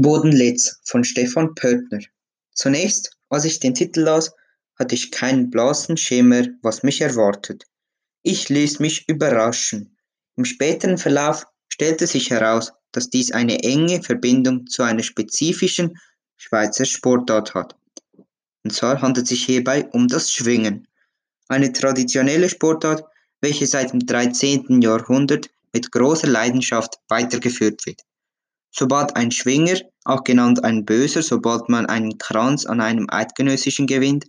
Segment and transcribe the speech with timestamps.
[0.00, 1.98] Bodenletz von Stefan Pöltner.
[2.52, 4.32] Zunächst, als ich den Titel las,
[4.78, 7.64] hatte ich keinen blassen Schimmer, was mich erwartet.
[8.22, 9.96] Ich ließ mich überraschen.
[10.36, 15.98] Im späteren Verlauf stellte sich heraus, dass dies eine enge Verbindung zu einer spezifischen
[16.36, 17.74] Schweizer Sportart hat.
[18.62, 20.86] Und zwar handelt es sich hierbei um das Schwingen,
[21.48, 23.02] eine traditionelle Sportart,
[23.40, 24.80] welche seit dem 13.
[24.80, 28.02] Jahrhundert mit großer Leidenschaft weitergeführt wird.
[28.70, 34.26] Sobald ein Schwinger, auch genannt ein Böser, sobald man einen Kranz an einem Eidgenössischen gewinnt,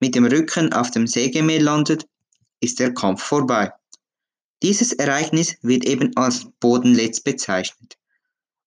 [0.00, 2.06] mit dem Rücken auf dem Sägemehl landet,
[2.60, 3.72] ist der Kampf vorbei.
[4.62, 7.96] Dieses Ereignis wird eben als Bodenletz bezeichnet.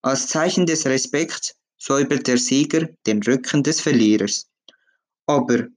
[0.01, 4.47] Als Zeichen des Respekts säubert der Sieger den Rücken des Verlierers.
[5.25, 5.67] Aber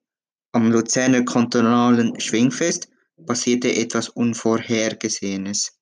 [0.52, 2.88] am Luzerner kantonalen Schwingfest
[3.26, 5.72] passierte etwas Unvorhergesehenes.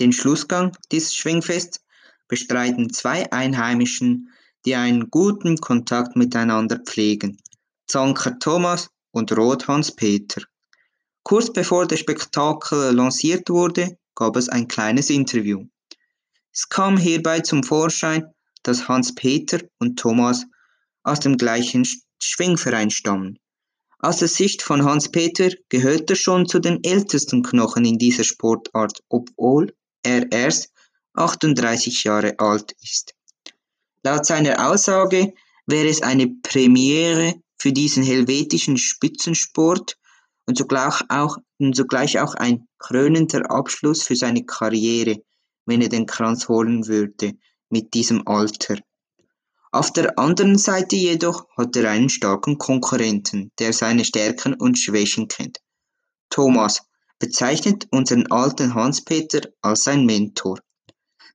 [0.00, 1.80] Den Schlussgang dieses Schwingfests
[2.28, 4.30] bestreiten zwei Einheimischen,
[4.64, 7.38] die einen guten Kontakt miteinander pflegen,
[7.86, 10.42] Zanker Thomas und Roth Hans Peter.
[11.22, 15.66] Kurz bevor das Spektakel lanciert wurde, gab es ein kleines Interview.
[16.52, 20.44] Es kam hierbei zum Vorschein, dass Hans Peter und Thomas
[21.02, 21.86] aus dem gleichen
[22.20, 23.38] Schwingverein stammen.
[23.98, 28.24] Aus der Sicht von Hans Peter gehört er schon zu den ältesten Knochen in dieser
[28.24, 30.70] Sportart, obwohl er erst
[31.16, 33.14] 38 Jahre alt ist.
[34.02, 35.32] Laut seiner Aussage
[35.66, 39.96] wäre es eine Premiere für diesen helvetischen Spitzensport
[40.46, 45.16] und zugleich auch, und zugleich auch ein krönender Abschluss für seine Karriere,
[45.64, 47.32] wenn er den Kranz holen würde
[47.68, 48.78] mit diesem Alter.
[49.72, 55.28] Auf der anderen Seite jedoch hat er einen starken Konkurrenten, der seine Stärken und Schwächen
[55.28, 55.58] kennt.
[56.30, 56.82] Thomas
[57.18, 60.60] bezeichnet unseren alten Hans-Peter als sein Mentor.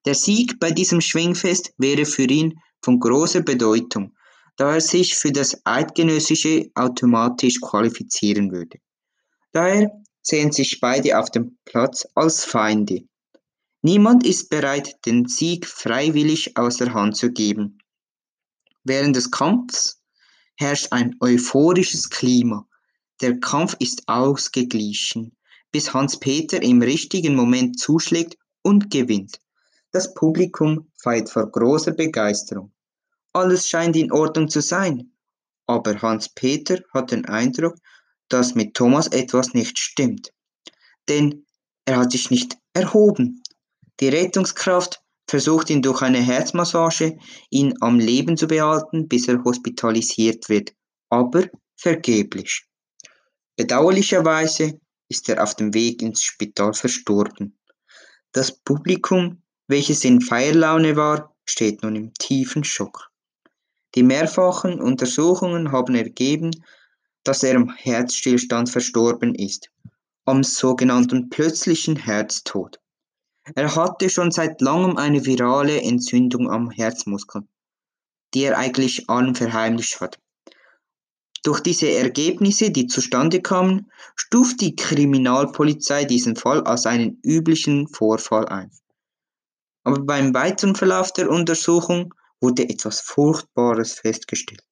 [0.05, 4.15] Der Sieg bei diesem Schwingfest wäre für ihn von großer Bedeutung,
[4.57, 8.79] da er sich für das Eidgenössische automatisch qualifizieren würde.
[9.51, 13.03] Daher sehen sich beide auf dem Platz als Feinde.
[13.83, 17.79] Niemand ist bereit, den Sieg freiwillig aus der Hand zu geben.
[18.83, 20.01] Während des Kampfs
[20.55, 22.67] herrscht ein euphorisches Klima.
[23.21, 25.35] Der Kampf ist ausgeglichen,
[25.71, 29.39] bis Hans-Peter im richtigen Moment zuschlägt und gewinnt.
[29.91, 32.71] Das Publikum feiert vor großer Begeisterung.
[33.33, 35.11] Alles scheint in Ordnung zu sein,
[35.67, 37.75] aber Hans-Peter hat den Eindruck,
[38.29, 40.31] dass mit Thomas etwas nicht stimmt.
[41.09, 41.45] Denn
[41.85, 43.41] er hat sich nicht erhoben.
[43.99, 47.17] Die Rettungskraft versucht ihn durch eine Herzmassage,
[47.49, 50.73] ihn am Leben zu behalten, bis er hospitalisiert wird,
[51.09, 52.65] aber vergeblich.
[53.55, 57.57] Bedauerlicherweise ist er auf dem Weg ins Spital verstorben.
[58.31, 59.40] Das Publikum
[59.71, 63.09] welches in Feierlaune war, steht nun im tiefen Schock.
[63.95, 66.51] Die mehrfachen Untersuchungen haben ergeben,
[67.23, 69.71] dass er am Herzstillstand verstorben ist,
[70.25, 72.81] am sogenannten plötzlichen Herztod.
[73.55, 77.43] Er hatte schon seit langem eine virale Entzündung am Herzmuskel,
[78.33, 80.19] die er eigentlich allen verheimlicht hat.
[81.43, 88.49] Durch diese Ergebnisse, die zustande kamen, stuft die Kriminalpolizei diesen Fall als einen üblichen Vorfall
[88.49, 88.69] ein.
[89.83, 94.63] Aber beim weiteren Verlauf der Untersuchung wurde etwas Furchtbares festgestellt.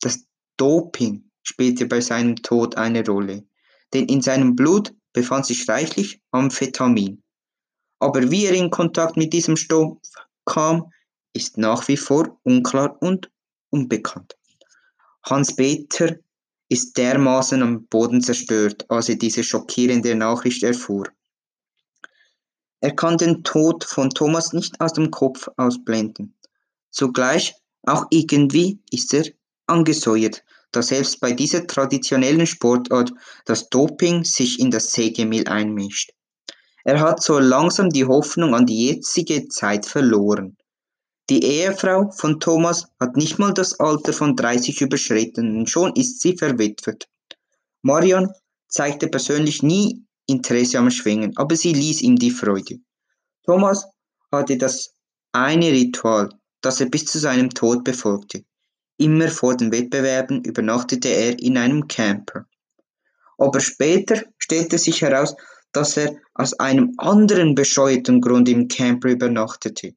[0.00, 0.24] Das
[0.56, 3.44] Doping spielte bei seinem Tod eine Rolle,
[3.92, 7.22] denn in seinem Blut befand sich reichlich Amphetamin.
[7.98, 9.98] Aber wie er in Kontakt mit diesem Stoff
[10.44, 10.92] kam,
[11.32, 13.30] ist nach wie vor unklar und
[13.70, 14.36] unbekannt.
[15.24, 16.16] Hans-Peter
[16.68, 21.08] ist dermaßen am Boden zerstört, als er diese schockierende Nachricht erfuhr.
[22.84, 26.34] Er kann den Tod von Thomas nicht aus dem Kopf ausblenden.
[26.90, 27.54] Zugleich
[27.86, 29.24] auch irgendwie ist er
[29.66, 33.14] angesäuert, da selbst bei dieser traditionellen Sportart
[33.46, 36.12] das Doping sich in das Sägemehl einmischt.
[36.84, 40.58] Er hat so langsam die Hoffnung an die jetzige Zeit verloren.
[41.30, 46.20] Die Ehefrau von Thomas hat nicht mal das Alter von 30 überschritten und schon ist
[46.20, 47.08] sie verwitwet.
[47.80, 48.30] Marion
[48.68, 52.78] zeigte persönlich nie Interesse am Schwingen, aber sie ließ ihm die Freude.
[53.44, 53.86] Thomas
[54.32, 54.94] hatte das
[55.32, 56.30] eine Ritual,
[56.60, 58.44] das er bis zu seinem Tod befolgte.
[58.96, 62.46] Immer vor den Wettbewerben übernachtete er in einem Camper.
[63.38, 65.34] Aber später stellte sich heraus,
[65.72, 69.94] dass er aus einem anderen bescheuerten Grund im Camper übernachtete.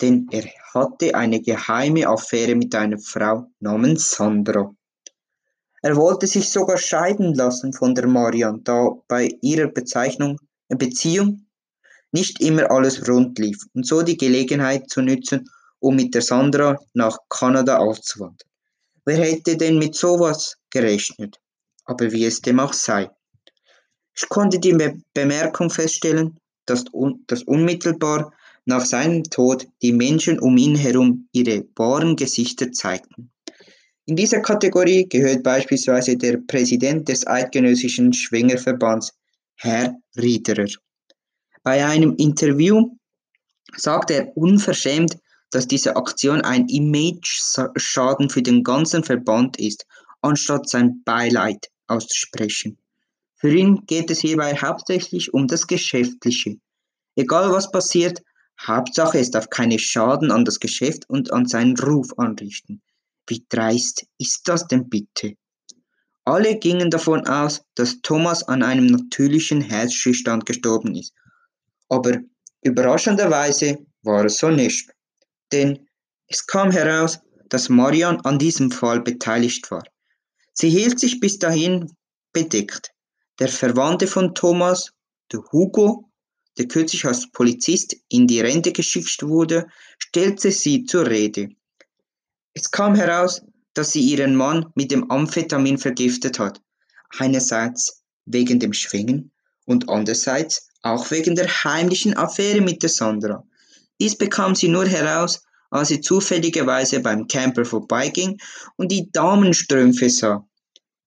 [0.00, 0.44] Denn er
[0.74, 4.72] hatte eine geheime Affäre mit einer Frau namens Sandra.
[5.82, 10.38] Er wollte sich sogar scheiden lassen von der Marian, da bei ihrer Bezeichnung
[10.68, 11.46] äh, Beziehung
[12.10, 15.48] nicht immer alles rund lief und so die Gelegenheit zu nützen,
[15.78, 18.48] um mit der Sandra nach Kanada auszuwandern.
[19.04, 21.38] Wer hätte denn mit sowas gerechnet?
[21.84, 23.10] Aber wie es dem auch sei.
[24.14, 24.76] Ich konnte die
[25.14, 28.32] Bemerkung feststellen, dass, un dass unmittelbar
[28.64, 33.30] nach seinem Tod die Menschen um ihn herum ihre wahren Gesichter zeigten.
[34.08, 39.12] In dieser Kategorie gehört beispielsweise der Präsident des Eidgenössischen Schwingerverbands,
[39.56, 40.70] Herr Riederer.
[41.62, 42.96] Bei einem Interview
[43.76, 45.18] sagte er unverschämt,
[45.50, 49.86] dass diese Aktion ein Image-Schaden für den ganzen Verband ist,
[50.22, 52.78] anstatt sein Beileid auszusprechen.
[53.36, 56.56] Für ihn geht es hierbei hauptsächlich um das Geschäftliche.
[57.14, 58.22] Egal was passiert,
[58.58, 62.80] Hauptsache es darf keine Schaden an das Geschäft und an seinen Ruf anrichten.
[63.28, 65.34] Wie dreist ist das denn bitte?
[66.24, 71.12] Alle gingen davon aus, dass Thomas an einem natürlichen Herzstillstand gestorben ist.
[71.88, 72.18] Aber
[72.62, 74.90] überraschenderweise war es so nicht.
[75.52, 75.86] Denn
[76.26, 79.84] es kam heraus, dass Marian an diesem Fall beteiligt war.
[80.52, 81.92] Sie hielt sich bis dahin
[82.32, 82.92] bedeckt.
[83.38, 84.92] Der Verwandte von Thomas,
[85.32, 86.10] der Hugo,
[86.58, 91.50] der kürzlich als Polizist in die Rente geschickt wurde, stellte sie zur Rede.
[92.54, 93.42] Es kam heraus,
[93.74, 96.60] dass sie ihren Mann mit dem Amphetamin vergiftet hat.
[97.18, 99.30] Einerseits wegen dem Schwingen
[99.64, 103.44] und andererseits auch wegen der heimlichen Affäre mit der Sandra.
[104.00, 108.38] Dies bekam sie nur heraus, als sie zufälligerweise beim Camper vorbeiging
[108.76, 110.48] und die Damenstrümpfe sah.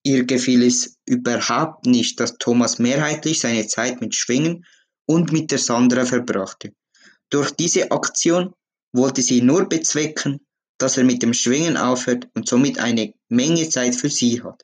[0.04, 4.66] Ihr gefiel es überhaupt nicht, dass Thomas mehrheitlich seine Zeit mit Schwingen
[5.06, 6.74] und mit der Sandra verbrachte.
[7.30, 8.54] Durch diese Aktion
[8.94, 10.40] wollte sie nur bezwecken,
[10.82, 14.64] dass er mit dem Schwingen aufhört und somit eine Menge Zeit für sie hat.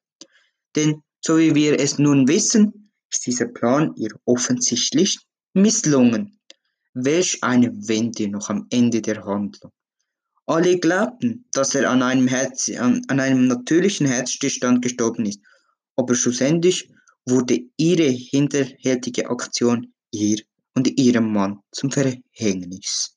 [0.76, 5.20] Denn so wie wir es nun wissen, ist dieser Plan ihr offensichtlich
[5.54, 6.40] misslungen.
[6.94, 9.72] Welch eine Wende noch am Ende der Handlung.
[10.48, 15.42] Alle glaubten, dass er an einem, Herz, an, an einem natürlichen Herzstillstand gestorben ist,
[15.96, 16.90] aber schlussendlich
[17.26, 20.40] wurde ihre hinterhältige Aktion ihr
[20.74, 23.17] und ihrem Mann zum Verhängnis.